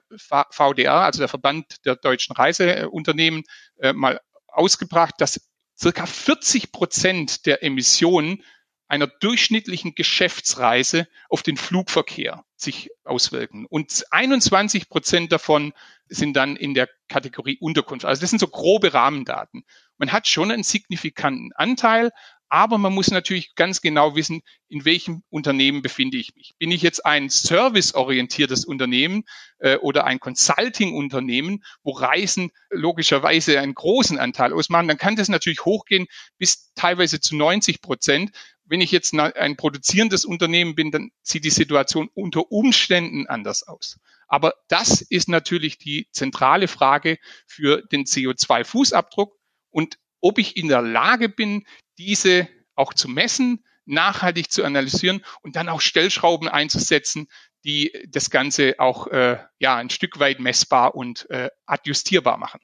[0.50, 3.44] VDR, also der Verband der deutschen Reiseunternehmen,
[3.78, 5.40] äh, mal ausgebracht, dass
[5.78, 8.42] circa 40 Prozent der Emissionen
[8.90, 13.64] einer durchschnittlichen Geschäftsreise auf den Flugverkehr sich auswirken.
[13.66, 15.72] Und 21 Prozent davon
[16.08, 18.04] sind dann in der Kategorie Unterkunft.
[18.04, 19.64] Also das sind so grobe Rahmendaten.
[19.96, 22.10] Man hat schon einen signifikanten Anteil,
[22.48, 26.54] aber man muss natürlich ganz genau wissen, in welchem Unternehmen befinde ich mich.
[26.58, 29.22] Bin ich jetzt ein serviceorientiertes Unternehmen
[29.58, 35.64] äh, oder ein Consulting-Unternehmen, wo Reisen logischerweise einen großen Anteil ausmachen, dann kann das natürlich
[35.64, 38.32] hochgehen bis teilweise zu 90 Prozent.
[38.70, 43.98] Wenn ich jetzt ein produzierendes Unternehmen bin, dann sieht die Situation unter Umständen anders aus.
[44.28, 49.32] Aber das ist natürlich die zentrale Frage für den CO2-Fußabdruck
[49.70, 51.66] und ob ich in der Lage bin,
[51.98, 57.26] diese auch zu messen, nachhaltig zu analysieren und dann auch Stellschrauben einzusetzen,
[57.64, 62.60] die das Ganze auch äh, ja ein Stück weit messbar und äh, adjustierbar machen.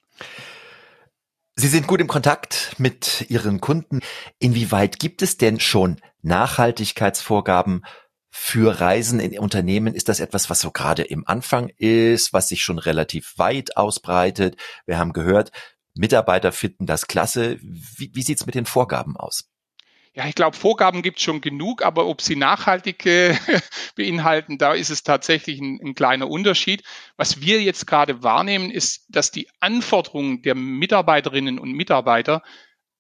[1.59, 4.01] Sie sind gut im Kontakt mit Ihren Kunden.
[4.39, 7.87] Inwieweit gibt es denn schon Nachhaltigkeitsvorgaben
[8.31, 9.95] für Reisen in Unternehmen?
[9.95, 14.59] Ist das etwas, was so gerade im Anfang ist, was sich schon relativ weit ausbreitet?
[14.85, 15.51] Wir haben gehört,
[15.95, 17.59] Mitarbeiter finden das klasse.
[17.63, 19.49] Wie, wie sieht's mit den Vorgaben aus?
[20.17, 23.39] Ja, ich glaube, Vorgaben gibt es schon genug, aber ob sie nachhaltige
[23.97, 26.83] beinhalten, da ist es tatsächlich ein, ein, kleiner Unterschied.
[27.19, 32.43] Was wir jetzt gerade wahrnehmen, ist, dass die Anforderungen der Mitarbeiterinnen und Mitarbeiter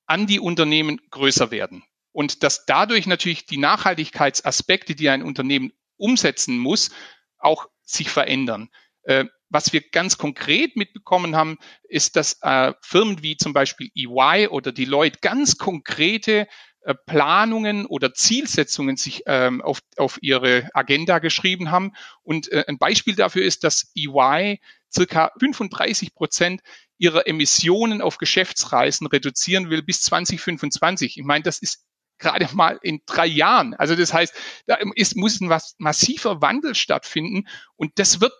[0.04, 1.84] an die Unternehmen größer werden.
[2.12, 6.90] Und dass dadurch natürlich die Nachhaltigkeitsaspekte, die ein Unternehmen umsetzen muss,
[7.38, 8.68] auch sich verändern.
[9.04, 14.48] Äh, was wir ganz konkret mitbekommen haben, ist, dass äh, Firmen wie zum Beispiel EY
[14.48, 16.46] oder Deloitte ganz konkrete äh,
[16.94, 21.92] Planungen oder Zielsetzungen sich ähm, auf, auf ihre Agenda geschrieben haben.
[22.22, 24.60] Und äh, ein Beispiel dafür ist, dass EY
[24.92, 26.62] circa 35 Prozent
[26.98, 31.18] ihrer Emissionen auf Geschäftsreisen reduzieren will bis 2025.
[31.18, 31.84] Ich meine, das ist
[32.18, 33.74] gerade mal in drei Jahren.
[33.74, 34.34] Also das heißt,
[34.66, 37.46] da ist, muss ein massiver Wandel stattfinden
[37.76, 38.32] und das wird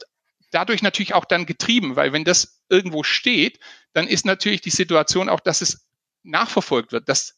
[0.51, 3.59] dadurch natürlich auch dann getrieben, weil wenn das irgendwo steht,
[3.93, 5.87] dann ist natürlich die Situation auch, dass es
[6.23, 7.37] nachverfolgt wird, dass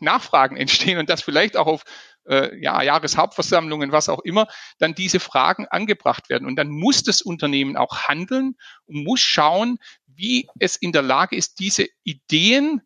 [0.00, 1.84] Nachfragen entstehen und dass vielleicht auch auf
[2.26, 4.46] äh, ja, Jahreshauptversammlungen, was auch immer,
[4.78, 6.46] dann diese Fragen angebracht werden.
[6.46, 11.36] Und dann muss das Unternehmen auch handeln und muss schauen, wie es in der Lage
[11.36, 12.80] ist, diese Ideen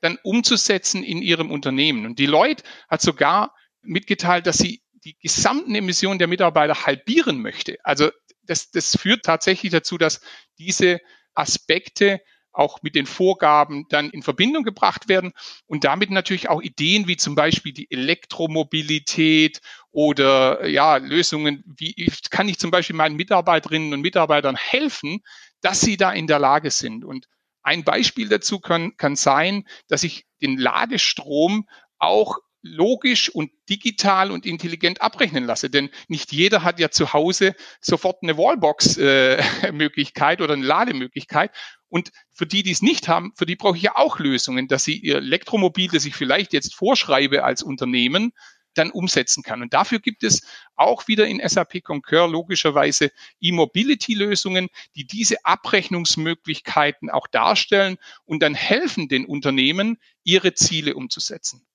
[0.00, 2.06] dann umzusetzen in ihrem Unternehmen.
[2.06, 7.78] Und Deloitte hat sogar mitgeteilt, dass sie die gesamten Emissionen der Mitarbeiter halbieren möchte.
[7.84, 8.10] Also
[8.42, 10.20] das, das führt tatsächlich dazu, dass
[10.58, 11.00] diese
[11.34, 12.20] Aspekte
[12.52, 15.32] auch mit den Vorgaben dann in Verbindung gebracht werden
[15.66, 19.60] und damit natürlich auch Ideen wie zum Beispiel die Elektromobilität
[19.90, 21.94] oder ja Lösungen, wie
[22.30, 25.20] kann ich zum Beispiel meinen Mitarbeiterinnen und Mitarbeitern helfen,
[25.60, 27.04] dass sie da in der Lage sind.
[27.04, 27.26] Und
[27.62, 34.46] ein Beispiel dazu kann, kann sein, dass ich den Ladestrom auch logisch und digital und
[34.46, 35.70] intelligent abrechnen lasse.
[35.70, 41.50] Denn nicht jeder hat ja zu Hause sofort eine Wallbox-Möglichkeit äh, oder eine Lademöglichkeit.
[41.88, 44.84] Und für die, die es nicht haben, für die brauche ich ja auch Lösungen, dass
[44.84, 48.32] sie ihr Elektromobil, das ich vielleicht jetzt vorschreibe als Unternehmen,
[48.74, 49.62] dann umsetzen kann.
[49.62, 50.42] Und dafür gibt es
[50.76, 59.08] auch wieder in SAP Concur logischerweise E-Mobility-Lösungen, die diese Abrechnungsmöglichkeiten auch darstellen und dann helfen
[59.08, 61.66] den Unternehmen, ihre Ziele umzusetzen.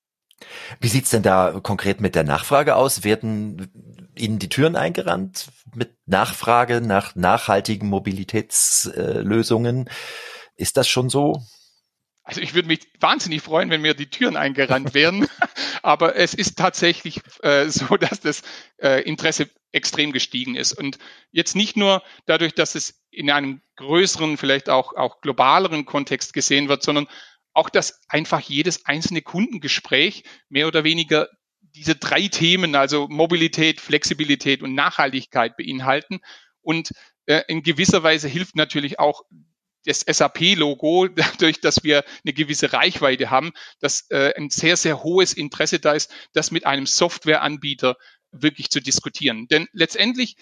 [0.80, 3.04] Wie sieht's denn da konkret mit der Nachfrage aus?
[3.04, 3.70] Werden
[4.16, 9.90] Ihnen die Türen eingerannt mit Nachfrage nach nachhaltigen Mobilitätslösungen?
[10.56, 11.42] Ist das schon so?
[12.26, 15.28] Also ich würde mich wahnsinnig freuen, wenn mir die Türen eingerannt wären.
[15.82, 18.42] Aber es ist tatsächlich äh, so, dass das
[18.78, 20.72] äh, Interesse extrem gestiegen ist.
[20.72, 20.98] Und
[21.30, 26.68] jetzt nicht nur dadurch, dass es in einem größeren, vielleicht auch, auch globaleren Kontext gesehen
[26.68, 27.06] wird, sondern
[27.56, 31.28] auch, dass einfach jedes einzelne Kundengespräch mehr oder weniger
[31.60, 36.20] diese drei Themen, also Mobilität, Flexibilität und Nachhaltigkeit beinhalten.
[36.60, 36.92] Und
[37.26, 39.22] äh, in gewisser Weise hilft natürlich auch
[39.84, 45.32] das SAP-Logo, dadurch, dass wir eine gewisse Reichweite haben, dass äh, ein sehr, sehr hohes
[45.32, 47.96] Interesse da ist, das mit einem Softwareanbieter
[48.32, 49.48] wirklich zu diskutieren.
[49.48, 50.36] Denn letztendlich,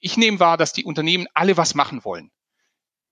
[0.00, 2.30] ich nehme wahr, dass die Unternehmen alle was machen wollen.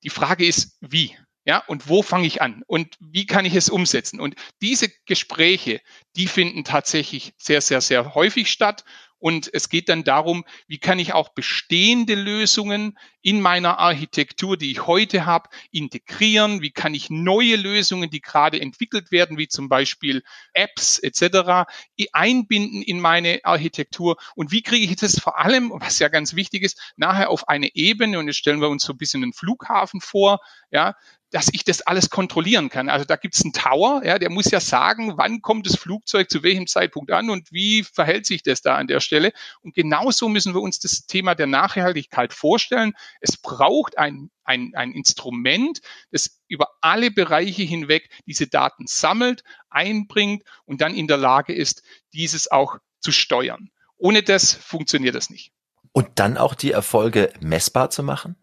[0.05, 1.17] Die Frage ist, wie?
[1.45, 2.63] Ja, und wo fange ich an?
[2.67, 4.21] Und wie kann ich es umsetzen?
[4.21, 5.81] Und diese Gespräche,
[6.15, 8.85] die finden tatsächlich sehr, sehr, sehr häufig statt.
[9.23, 14.73] Und es geht dann darum, wie kann ich auch bestehende Lösungen in meiner Architektur, die
[14.73, 16.61] ich heute habe, integrieren?
[16.61, 21.71] Wie kann ich neue Lösungen, die gerade entwickelt werden, wie zum Beispiel Apps etc.,
[22.13, 24.17] einbinden in meine Architektur?
[24.35, 27.77] Und wie kriege ich das vor allem, was ja ganz wichtig ist, nachher auf eine
[27.77, 30.41] Ebene, und jetzt stellen wir uns so ein bisschen einen Flughafen vor,
[30.73, 30.97] ja,
[31.33, 32.91] dass ich das alles kontrollieren kann.
[32.91, 36.31] Also da gibt es einen Tower, ja, der muss ja sagen, wann kommt das Flugzeug
[36.31, 39.12] zu welchem Zeitpunkt an und wie verhält sich das da an der Stelle.
[39.61, 42.95] Und genauso müssen wir uns das Thema der Nachhaltigkeit vorstellen.
[43.21, 50.45] Es braucht ein, ein, ein Instrument, das über alle Bereiche hinweg diese Daten sammelt, einbringt
[50.65, 53.71] und dann in der Lage ist, dieses auch zu steuern.
[53.97, 55.53] Ohne das funktioniert das nicht.
[55.93, 58.37] Und dann auch die Erfolge messbar zu machen?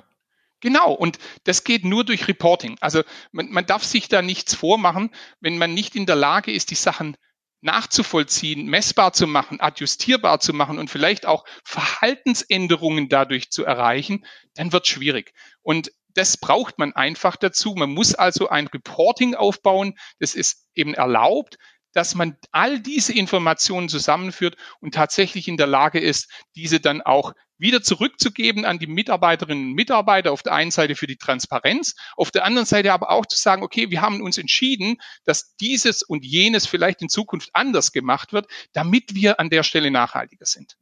[0.61, 2.77] Genau, und das geht nur durch Reporting.
[2.81, 6.69] Also man, man darf sich da nichts vormachen, wenn man nicht in der Lage ist,
[6.69, 7.15] die Sachen
[7.61, 14.71] nachzuvollziehen, messbar zu machen, adjustierbar zu machen und vielleicht auch Verhaltensänderungen dadurch zu erreichen, dann
[14.71, 15.33] wird schwierig.
[15.61, 17.75] Und das braucht man einfach dazu.
[17.75, 19.97] Man muss also ein Reporting aufbauen.
[20.19, 21.57] Das ist eben erlaubt,
[21.93, 27.33] dass man all diese Informationen zusammenführt und tatsächlich in der Lage ist, diese dann auch
[27.59, 32.31] wieder zurückzugeben an die Mitarbeiterinnen und Mitarbeiter auf der einen Seite für die Transparenz, auf
[32.31, 36.25] der anderen Seite aber auch zu sagen, okay, wir haben uns entschieden, dass dieses und
[36.25, 40.77] jenes vielleicht in Zukunft anders gemacht wird, damit wir an der Stelle nachhaltiger sind.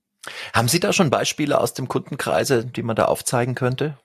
[0.54, 3.98] Haben Sie da schon Beispiele aus dem Kundenkreise, die man da aufzeigen könnte?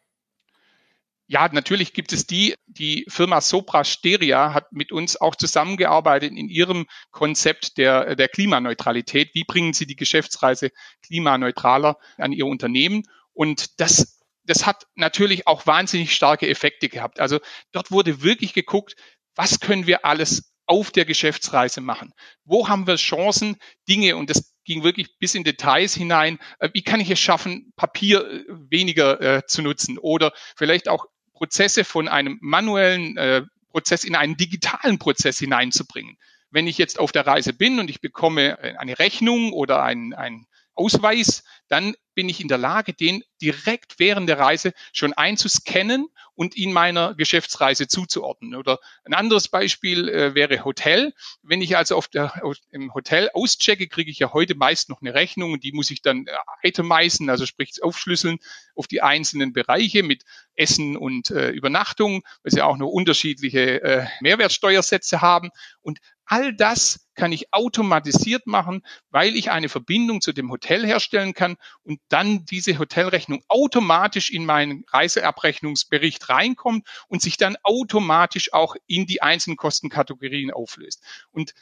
[1.27, 2.55] Ja, natürlich gibt es die.
[2.67, 9.35] Die Firma Sopra Steria hat mit uns auch zusammengearbeitet in ihrem Konzept der, der Klimaneutralität.
[9.35, 10.71] Wie bringen sie die Geschäftsreise
[11.03, 13.05] klimaneutraler an ihr Unternehmen?
[13.33, 17.21] Und das, das hat natürlich auch wahnsinnig starke Effekte gehabt.
[17.21, 17.39] Also
[17.71, 18.97] dort wurde wirklich geguckt,
[19.35, 22.13] was können wir alles auf der Geschäftsreise machen?
[22.45, 23.57] Wo haben wir Chancen,
[23.89, 26.39] Dinge, und das ging wirklich bis in Details hinein.
[26.59, 31.07] Äh, wie kann ich es schaffen, Papier äh, weniger äh, zu nutzen oder vielleicht auch
[31.33, 36.17] Prozesse von einem manuellen äh, Prozess in einen digitalen Prozess hineinzubringen.
[36.51, 40.13] Wenn ich jetzt auf der Reise bin und ich bekomme äh, eine Rechnung oder ein,
[40.13, 46.09] ein Ausweis, dann bin ich in der Lage, den direkt während der Reise schon einzuscannen
[46.35, 48.55] und ihn meiner Geschäftsreise zuzuordnen.
[48.55, 51.13] Oder ein anderes Beispiel äh, wäre Hotel.
[51.43, 55.01] Wenn ich also auf der, auf, im Hotel auschecke, kriege ich ja heute meist noch
[55.03, 58.39] eine Rechnung und die muss ich dann äh, itemisen, also sprich aufschlüsseln
[58.75, 60.23] auf die einzelnen Bereiche mit
[60.55, 65.51] Essen und äh, Übernachtung, weil sie auch noch unterschiedliche äh, Mehrwertsteuersätze haben.
[65.81, 71.35] Und all das kann ich automatisiert machen, weil ich eine Verbindung zu dem Hotel herstellen
[71.35, 78.77] kann und dann diese Hotelrechnung automatisch in meinen Reiseabrechnungsbericht reinkommt und sich dann automatisch auch
[78.87, 81.03] in die einzelnen Kostenkategorien auflöst.
[81.31, 81.55] Und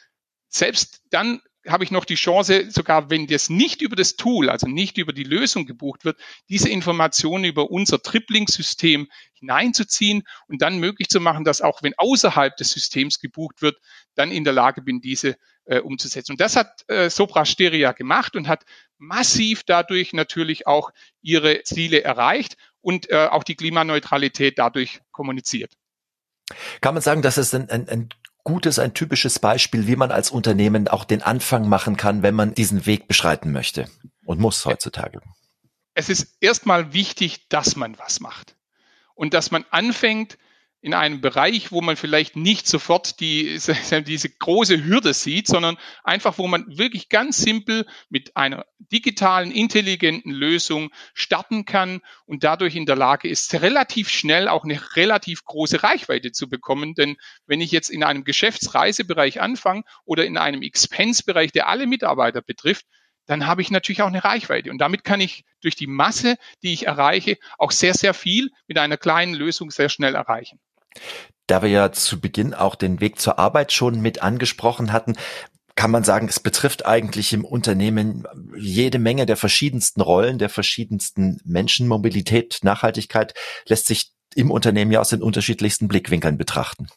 [0.49, 4.67] selbst dann habe ich noch die Chance, sogar wenn das nicht über das Tool, also
[4.67, 11.07] nicht über die Lösung gebucht wird, diese Informationen über unser Tripling-System hineinzuziehen und dann möglich
[11.09, 13.77] zu machen, dass auch wenn außerhalb des Systems gebucht wird,
[14.15, 16.33] dann in der Lage bin, diese äh, umzusetzen.
[16.33, 18.63] Und das hat äh, Sopra Steria gemacht und hat
[18.97, 25.73] massiv dadurch natürlich auch ihre Ziele erreicht und äh, auch die Klimaneutralität dadurch kommuniziert.
[26.81, 28.09] Kann man sagen, dass es ein, ein, ein
[28.43, 32.53] gutes, ein typisches Beispiel, wie man als Unternehmen auch den Anfang machen kann, wenn man
[32.53, 33.89] diesen Weg beschreiten möchte
[34.25, 35.21] und muss heutzutage.
[35.93, 38.55] Es ist erstmal wichtig, dass man was macht
[39.13, 40.37] und dass man anfängt,
[40.81, 43.59] in einem Bereich, wo man vielleicht nicht sofort die,
[44.07, 50.31] diese große Hürde sieht, sondern einfach, wo man wirklich ganz simpel mit einer digitalen, intelligenten
[50.31, 55.83] Lösung starten kann und dadurch in der Lage ist, relativ schnell auch eine relativ große
[55.83, 56.95] Reichweite zu bekommen.
[56.95, 57.15] Denn
[57.45, 62.85] wenn ich jetzt in einem Geschäftsreisebereich anfange oder in einem Expense-Bereich, der alle Mitarbeiter betrifft,
[63.27, 64.71] dann habe ich natürlich auch eine Reichweite.
[64.71, 68.79] Und damit kann ich durch die Masse, die ich erreiche, auch sehr, sehr viel mit
[68.79, 70.59] einer kleinen Lösung sehr schnell erreichen.
[71.47, 75.15] Da wir ja zu Beginn auch den Weg zur Arbeit schon mit angesprochen hatten,
[75.75, 78.27] kann man sagen, es betrifft eigentlich im Unternehmen
[78.57, 83.33] jede Menge der verschiedensten Rollen, der verschiedensten Menschenmobilität, Nachhaltigkeit
[83.67, 86.87] lässt sich im Unternehmen ja aus den unterschiedlichsten Blickwinkeln betrachten.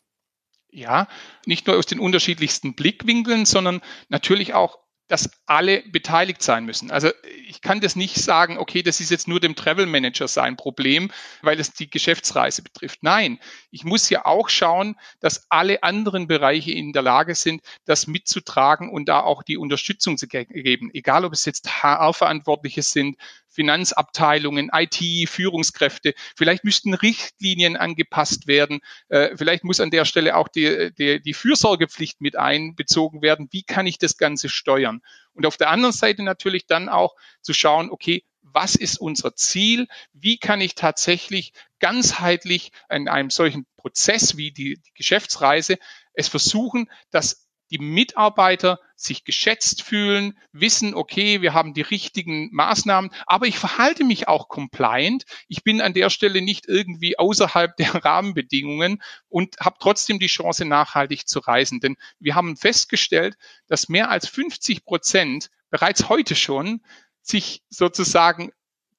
[0.71, 1.09] Ja,
[1.47, 6.91] nicht nur aus den unterschiedlichsten Blickwinkeln, sondern natürlich auch dass alle beteiligt sein müssen.
[6.91, 7.11] Also
[7.47, 11.11] ich kann das nicht sagen, okay, das ist jetzt nur dem Travel Manager sein Problem,
[11.43, 13.03] weil es die Geschäftsreise betrifft.
[13.03, 13.39] Nein,
[13.71, 18.91] ich muss ja auch schauen, dass alle anderen Bereiche in der Lage sind, das mitzutragen
[18.91, 20.91] und da auch die Unterstützung zu geben.
[20.95, 23.17] Egal, ob es jetzt HR-Verantwortliche sind,
[23.55, 26.15] Finanzabteilungen, IT, Führungskräfte.
[26.37, 28.81] Vielleicht müssten Richtlinien angepasst werden.
[29.09, 33.49] Äh, vielleicht muss an der Stelle auch die, die, die Fürsorgepflicht mit einbezogen werden.
[33.53, 35.01] Wie kann ich das Ganze steuern?
[35.33, 39.89] Und auf der anderen Seite natürlich dann auch zu schauen, okay, was ist unser Ziel?
[40.13, 45.79] Wie kann ich tatsächlich ganzheitlich in einem solchen Prozess wie die, die Geschäftsreise
[46.13, 47.44] es versuchen, dass
[47.75, 54.05] die Mitarbeiter sich geschätzt fühlen, wissen, okay, wir haben die richtigen Maßnahmen, aber ich verhalte
[54.05, 55.25] mich auch compliant.
[55.49, 60.65] Ich bin an der Stelle nicht irgendwie außerhalb der Rahmenbedingungen und habe trotzdem die Chance,
[60.65, 61.81] nachhaltig zu reisen.
[61.81, 66.81] Denn wir haben festgestellt, dass mehr als 50 Prozent bereits heute schon
[67.23, 68.53] sich sozusagen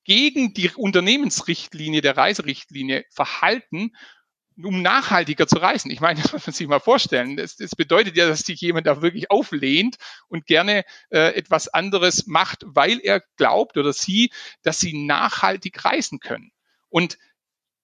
[0.04, 3.92] gegen die Unternehmensrichtlinie der Reiserichtlinie verhalten
[4.64, 5.92] um nachhaltiger zu reisen.
[5.92, 7.38] Ich meine, das muss man sich mal vorstellen.
[7.38, 12.28] Das, das bedeutet ja, dass sich jemand da wirklich auflehnt und gerne äh, etwas anderes
[12.28, 14.32] macht, weil er glaubt oder sie,
[14.64, 16.52] dass sie nachhaltig reisen können.
[16.90, 17.18] Und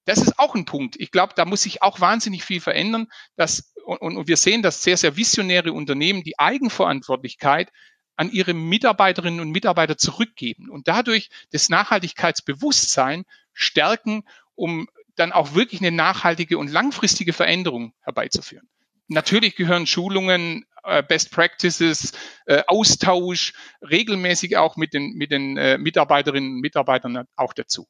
[0.05, 0.95] das ist auch ein Punkt.
[0.99, 3.07] Ich glaube, da muss sich auch wahnsinnig viel verändern.
[3.36, 7.71] Dass, und, und wir sehen, dass sehr, sehr visionäre Unternehmen die Eigenverantwortlichkeit
[8.15, 14.23] an ihre Mitarbeiterinnen und Mitarbeiter zurückgeben und dadurch das Nachhaltigkeitsbewusstsein stärken,
[14.55, 14.88] um
[15.21, 18.67] dann auch wirklich eine nachhaltige und langfristige Veränderung herbeizuführen.
[19.07, 22.13] Natürlich gehören Schulungen, äh, Best Practices,
[22.45, 27.88] äh, Austausch regelmäßig auch mit den, mit den äh, Mitarbeiterinnen und Mitarbeitern auch dazu.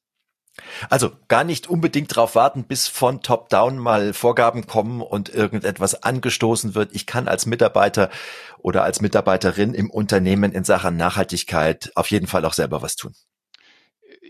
[0.89, 6.75] Also gar nicht unbedingt darauf warten, bis von Top-Down mal Vorgaben kommen und irgendetwas angestoßen
[6.75, 6.93] wird.
[6.93, 8.09] Ich kann als Mitarbeiter
[8.57, 13.13] oder als Mitarbeiterin im Unternehmen in Sachen Nachhaltigkeit auf jeden Fall auch selber was tun.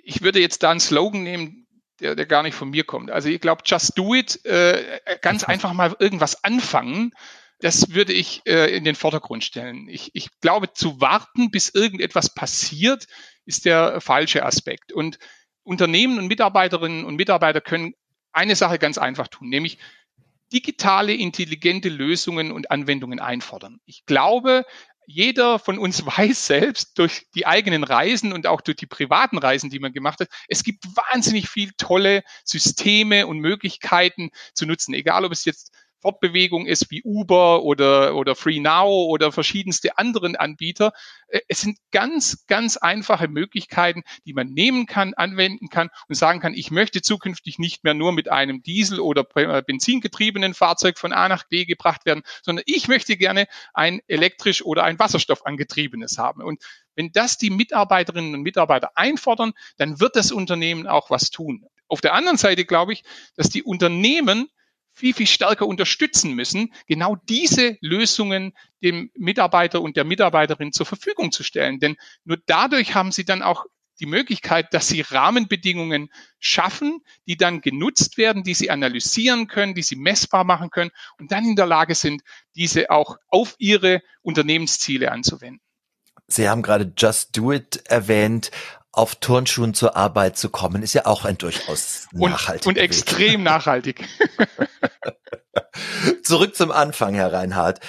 [0.03, 1.60] Ich würde jetzt da einen Slogan nehmen,
[2.01, 3.11] der, der gar nicht von mir kommt.
[3.11, 7.11] Also ich glaube, just do it, äh, ganz einfach mal irgendwas anfangen.
[7.59, 9.87] Das würde ich äh, in den Vordergrund stellen.
[9.87, 13.05] Ich, ich glaube, zu warten, bis irgendetwas passiert,
[13.45, 14.91] ist der falsche Aspekt.
[14.91, 15.19] Und
[15.63, 17.93] Unternehmen und Mitarbeiterinnen und Mitarbeiter können
[18.33, 19.77] eine Sache ganz einfach tun, nämlich
[20.51, 23.79] digitale, intelligente Lösungen und Anwendungen einfordern.
[23.85, 24.65] Ich glaube,
[25.11, 29.69] jeder von uns weiß selbst durch die eigenen Reisen und auch durch die privaten Reisen,
[29.69, 34.93] die man gemacht hat, es gibt wahnsinnig viel tolle Systeme und Möglichkeiten zu nutzen.
[34.93, 40.35] Egal, ob es jetzt Fortbewegung ist wie Uber oder, oder Free Now oder verschiedenste anderen
[40.35, 40.93] Anbieter.
[41.27, 46.39] Äh, es sind ganz, ganz einfache Möglichkeiten, die man nehmen kann, anwenden kann und sagen
[46.39, 51.13] kann, ich möchte zukünftig nicht mehr nur mit einem Diesel- oder äh, benzingetriebenen Fahrzeug von
[51.13, 56.41] A nach B gebracht werden, sondern ich möchte gerne ein elektrisch oder ein wasserstoffangetriebenes haben.
[56.41, 56.61] Und
[56.95, 61.65] wenn das die Mitarbeiterinnen und Mitarbeiter einfordern, dann wird das Unternehmen auch was tun.
[61.87, 63.03] Auf der anderen Seite glaube ich,
[63.35, 64.49] dass die Unternehmen
[65.01, 71.31] viel, viel stärker unterstützen müssen, genau diese Lösungen dem Mitarbeiter und der Mitarbeiterin zur Verfügung
[71.31, 71.79] zu stellen.
[71.79, 73.65] Denn nur dadurch haben sie dann auch
[73.99, 79.81] die Möglichkeit, dass sie Rahmenbedingungen schaffen, die dann genutzt werden, die sie analysieren können, die
[79.81, 82.21] sie messbar machen können und dann in der Lage sind,
[82.55, 85.61] diese auch auf ihre Unternehmensziele anzuwenden.
[86.27, 88.51] Sie haben gerade Just Do It erwähnt
[88.91, 93.43] auf Turnschuhen zur Arbeit zu kommen, ist ja auch ein durchaus nachhaltiger Und, und extrem
[93.43, 94.05] nachhaltig.
[96.23, 97.79] Zurück zum Anfang, Herr Reinhardt.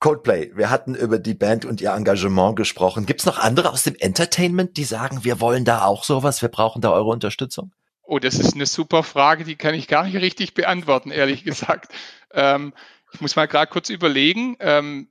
[0.00, 3.04] Coldplay, wir hatten über die Band und ihr Engagement gesprochen.
[3.04, 6.48] Gibt es noch andere aus dem Entertainment, die sagen, wir wollen da auch sowas, wir
[6.48, 7.72] brauchen da eure Unterstützung?
[8.02, 11.92] Oh, das ist eine super Frage, die kann ich gar nicht richtig beantworten, ehrlich gesagt.
[12.32, 12.72] ähm,
[13.12, 14.56] ich muss mal gerade kurz überlegen.
[14.60, 15.08] Ähm,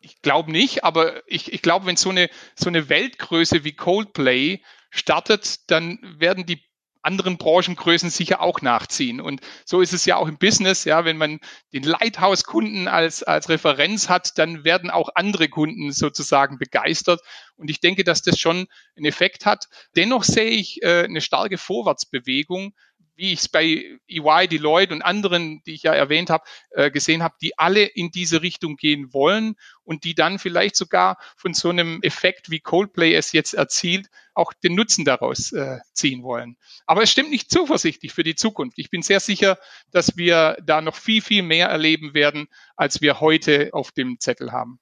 [0.00, 4.62] ich glaube nicht, aber ich, ich glaube, wenn so eine, so eine Weltgröße wie Coldplay
[4.90, 6.67] startet, dann werden die
[7.02, 9.20] anderen Branchengrößen sicher auch nachziehen.
[9.20, 11.40] Und so ist es ja auch im Business, ja, wenn man
[11.72, 17.20] den Lighthouse-Kunden als, als Referenz hat, dann werden auch andere Kunden sozusagen begeistert.
[17.56, 19.66] Und ich denke, dass das schon einen Effekt hat.
[19.96, 22.74] Dennoch sehe ich äh, eine starke Vorwärtsbewegung
[23.18, 27.22] wie ich es bei EY, Deloitte und anderen, die ich ja erwähnt habe, äh, gesehen
[27.22, 31.68] habe, die alle in diese Richtung gehen wollen und die dann vielleicht sogar von so
[31.68, 36.56] einem Effekt, wie Coldplay es jetzt erzielt, auch den Nutzen daraus äh, ziehen wollen.
[36.86, 38.78] Aber es stimmt nicht zuversichtlich für die Zukunft.
[38.78, 39.58] Ich bin sehr sicher,
[39.90, 44.52] dass wir da noch viel, viel mehr erleben werden, als wir heute auf dem Zettel
[44.52, 44.78] haben.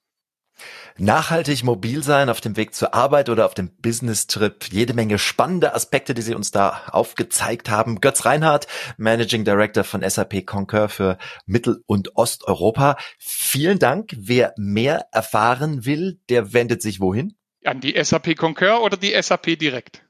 [0.97, 4.65] Nachhaltig mobil sein auf dem Weg zur Arbeit oder auf dem Business-Trip.
[4.71, 8.01] Jede Menge spannende Aspekte, die Sie uns da aufgezeigt haben.
[8.01, 8.67] Götz Reinhardt,
[8.97, 12.97] Managing Director von SAP Concur für Mittel- und Osteuropa.
[13.19, 14.11] Vielen Dank.
[14.17, 17.37] Wer mehr erfahren will, der wendet sich wohin?
[17.63, 20.03] An die SAP Concur oder die SAP direkt?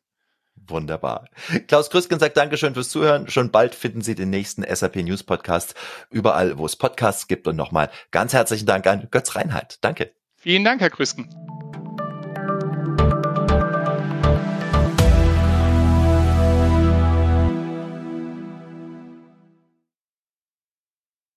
[0.69, 1.29] Wunderbar.
[1.67, 3.29] Klaus Krüsken sagt Dankeschön fürs Zuhören.
[3.29, 5.75] Schon bald finden Sie den nächsten SAP News Podcast
[6.09, 7.47] überall, wo es Podcasts gibt.
[7.47, 9.77] Und nochmal ganz herzlichen Dank an Götz Reinhardt.
[9.81, 10.13] Danke.
[10.47, 11.27] Vielen Dank, Herr Krüsken.